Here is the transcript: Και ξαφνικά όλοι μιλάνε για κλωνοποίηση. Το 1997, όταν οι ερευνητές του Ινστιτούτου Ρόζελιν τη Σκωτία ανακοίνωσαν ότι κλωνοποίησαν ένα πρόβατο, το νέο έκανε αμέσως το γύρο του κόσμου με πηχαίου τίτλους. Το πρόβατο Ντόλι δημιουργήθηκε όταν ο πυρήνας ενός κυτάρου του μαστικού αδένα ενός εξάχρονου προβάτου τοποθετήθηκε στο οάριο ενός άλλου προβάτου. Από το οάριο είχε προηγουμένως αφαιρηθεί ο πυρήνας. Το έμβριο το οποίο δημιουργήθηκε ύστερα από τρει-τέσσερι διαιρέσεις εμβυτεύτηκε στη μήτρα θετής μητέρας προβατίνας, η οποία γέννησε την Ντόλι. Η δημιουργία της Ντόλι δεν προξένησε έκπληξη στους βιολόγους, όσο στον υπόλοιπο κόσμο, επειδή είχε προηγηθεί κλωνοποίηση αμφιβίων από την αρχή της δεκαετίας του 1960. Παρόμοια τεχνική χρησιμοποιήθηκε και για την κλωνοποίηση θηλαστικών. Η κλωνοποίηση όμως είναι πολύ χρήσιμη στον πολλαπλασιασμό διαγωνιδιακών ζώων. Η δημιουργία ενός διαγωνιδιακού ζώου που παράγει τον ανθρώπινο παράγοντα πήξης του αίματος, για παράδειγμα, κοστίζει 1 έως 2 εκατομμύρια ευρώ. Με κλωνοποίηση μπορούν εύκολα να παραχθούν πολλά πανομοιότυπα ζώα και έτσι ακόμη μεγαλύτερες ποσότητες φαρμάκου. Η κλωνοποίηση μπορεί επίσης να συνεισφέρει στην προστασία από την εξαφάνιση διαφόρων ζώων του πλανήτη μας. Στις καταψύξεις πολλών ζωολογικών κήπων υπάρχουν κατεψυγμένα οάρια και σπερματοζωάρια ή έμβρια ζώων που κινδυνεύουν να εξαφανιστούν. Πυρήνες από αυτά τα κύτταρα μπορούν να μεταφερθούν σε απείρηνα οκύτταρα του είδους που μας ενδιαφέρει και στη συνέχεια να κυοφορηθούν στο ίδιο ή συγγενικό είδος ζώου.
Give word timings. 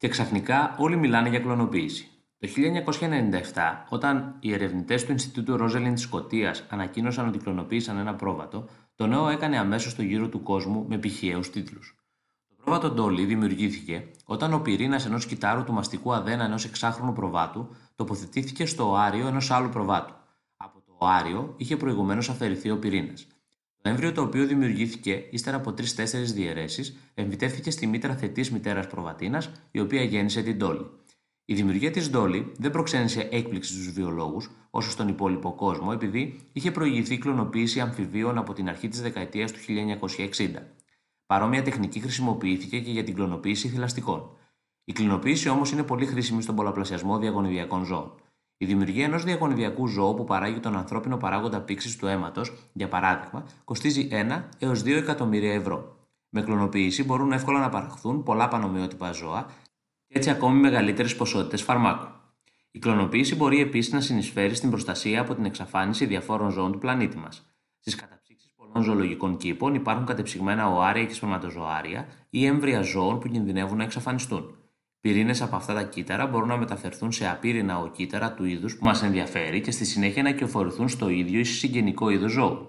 Και 0.00 0.08
ξαφνικά 0.08 0.74
όλοι 0.78 0.96
μιλάνε 0.96 1.28
για 1.28 1.40
κλωνοποίηση. 1.40 2.08
Το 2.38 2.48
1997, 2.48 3.86
όταν 3.88 4.36
οι 4.40 4.52
ερευνητές 4.52 5.04
του 5.04 5.12
Ινστιτούτου 5.12 5.56
Ρόζελιν 5.56 5.94
τη 5.94 6.00
Σκωτία 6.00 6.54
ανακοίνωσαν 6.68 7.28
ότι 7.28 7.38
κλωνοποίησαν 7.38 7.98
ένα 7.98 8.14
πρόβατο, 8.14 8.68
το 8.94 9.06
νέο 9.06 9.28
έκανε 9.28 9.58
αμέσως 9.58 9.94
το 9.94 10.02
γύρο 10.02 10.28
του 10.28 10.42
κόσμου 10.42 10.86
με 10.88 10.98
πηχαίου 10.98 11.40
τίτλους. 11.40 11.94
Το 12.48 12.54
πρόβατο 12.64 12.90
Ντόλι 12.90 13.24
δημιουργήθηκε 13.24 14.10
όταν 14.24 14.52
ο 14.52 14.58
πυρήνας 14.58 15.06
ενός 15.06 15.26
κυτάρου 15.26 15.64
του 15.64 15.72
μαστικού 15.72 16.12
αδένα 16.12 16.44
ενός 16.44 16.64
εξάχρονου 16.64 17.12
προβάτου 17.12 17.68
τοποθετήθηκε 17.94 18.66
στο 18.66 18.90
οάριο 18.90 19.26
ενός 19.26 19.50
άλλου 19.50 19.68
προβάτου. 19.68 20.14
Από 20.56 20.82
το 20.86 20.92
οάριο 20.98 21.54
είχε 21.56 21.76
προηγουμένως 21.76 22.28
αφαιρηθεί 22.28 22.70
ο 22.70 22.78
πυρήνας. 22.78 23.26
Το 23.82 23.88
έμβριο 23.88 24.12
το 24.12 24.22
οποίο 24.22 24.46
δημιουργήθηκε 24.46 25.24
ύστερα 25.30 25.56
από 25.56 25.72
τρει-τέσσερι 25.72 26.24
διαιρέσεις 26.24 26.96
εμβυτεύτηκε 27.14 27.70
στη 27.70 27.86
μήτρα 27.86 28.16
θετής 28.16 28.50
μητέρας 28.50 28.86
προβατίνας, 28.86 29.50
η 29.70 29.80
οποία 29.80 30.02
γέννησε 30.02 30.42
την 30.42 30.56
Ντόλι. 30.56 30.86
Η 31.44 31.54
δημιουργία 31.54 31.90
της 31.90 32.10
Ντόλι 32.10 32.52
δεν 32.58 32.70
προξένησε 32.70 33.28
έκπληξη 33.30 33.72
στους 33.72 33.92
βιολόγους, 33.92 34.50
όσο 34.70 34.90
στον 34.90 35.08
υπόλοιπο 35.08 35.54
κόσμο, 35.54 35.90
επειδή 35.92 36.40
είχε 36.52 36.70
προηγηθεί 36.70 37.18
κλωνοποίηση 37.18 37.80
αμφιβίων 37.80 38.38
από 38.38 38.52
την 38.52 38.68
αρχή 38.68 38.88
της 38.88 39.00
δεκαετίας 39.00 39.52
του 39.52 39.58
1960. 39.58 40.62
Παρόμοια 41.26 41.62
τεχνική 41.62 42.00
χρησιμοποιήθηκε 42.00 42.80
και 42.80 42.90
για 42.90 43.04
την 43.04 43.14
κλωνοποίηση 43.14 43.68
θηλαστικών. 43.68 44.36
Η 44.84 44.92
κλωνοποίηση 44.92 45.48
όμως 45.48 45.70
είναι 45.72 45.82
πολύ 45.82 46.06
χρήσιμη 46.06 46.42
στον 46.42 46.54
πολλαπλασιασμό 46.54 47.18
διαγωνιδιακών 47.18 47.84
ζώων. 47.84 48.14
Η 48.62 48.66
δημιουργία 48.66 49.04
ενός 49.04 49.24
διαγωνιδιακού 49.24 49.86
ζώου 49.86 50.14
που 50.14 50.24
παράγει 50.24 50.60
τον 50.60 50.76
ανθρώπινο 50.76 51.16
παράγοντα 51.16 51.60
πήξης 51.60 51.96
του 51.96 52.06
αίματος, 52.06 52.52
για 52.72 52.88
παράδειγμα, 52.88 53.44
κοστίζει 53.64 54.08
1 54.10 54.48
έως 54.58 54.82
2 54.82 54.96
εκατομμύρια 54.96 55.54
ευρώ. 55.54 55.96
Με 56.28 56.42
κλωνοποίηση 56.42 57.04
μπορούν 57.04 57.32
εύκολα 57.32 57.60
να 57.60 57.68
παραχθούν 57.68 58.22
πολλά 58.22 58.48
πανομοιότυπα 58.48 59.12
ζώα 59.12 59.46
και 60.06 60.18
έτσι 60.18 60.30
ακόμη 60.30 60.60
μεγαλύτερες 60.60 61.16
ποσότητες 61.16 61.62
φαρμάκου. 61.62 62.06
Η 62.70 62.78
κλωνοποίηση 62.78 63.36
μπορεί 63.36 63.60
επίσης 63.60 63.92
να 63.92 64.00
συνεισφέρει 64.00 64.54
στην 64.54 64.70
προστασία 64.70 65.20
από 65.20 65.34
την 65.34 65.44
εξαφάνιση 65.44 66.06
διαφόρων 66.06 66.50
ζώων 66.50 66.72
του 66.72 66.78
πλανήτη 66.78 67.16
μας. 67.16 67.54
Στις 67.78 67.94
καταψύξεις 67.94 68.52
πολλών 68.56 68.82
ζωολογικών 68.82 69.36
κήπων 69.36 69.74
υπάρχουν 69.74 70.06
κατεψυγμένα 70.06 70.68
οάρια 70.68 71.04
και 71.04 71.14
σπερματοζωάρια 71.14 72.06
ή 72.30 72.46
έμβρια 72.46 72.82
ζώων 72.82 73.18
που 73.18 73.28
κινδυνεύουν 73.28 73.76
να 73.76 73.84
εξαφανιστούν. 73.84 74.54
Πυρήνες 75.02 75.42
από 75.42 75.56
αυτά 75.56 75.74
τα 75.74 75.82
κύτταρα 75.82 76.26
μπορούν 76.26 76.48
να 76.48 76.56
μεταφερθούν 76.56 77.12
σε 77.12 77.28
απείρηνα 77.28 77.78
οκύτταρα 77.78 78.32
του 78.32 78.44
είδους 78.44 78.76
που 78.76 78.84
μας 78.84 79.02
ενδιαφέρει 79.02 79.60
και 79.60 79.70
στη 79.70 79.84
συνέχεια 79.84 80.22
να 80.22 80.32
κυοφορηθούν 80.32 80.88
στο 80.88 81.08
ίδιο 81.08 81.40
ή 81.40 81.44
συγγενικό 81.44 82.10
είδος 82.10 82.32
ζώου. 82.32 82.68